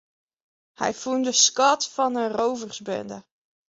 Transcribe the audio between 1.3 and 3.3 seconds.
skat fan in rôversbinde.